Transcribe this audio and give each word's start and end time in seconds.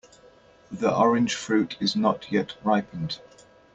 The 0.71 0.91
orange 0.91 1.35
fruit 1.35 1.77
is 1.79 1.95
not 1.95 2.31
yet 2.31 2.55
ripened. 2.63 3.19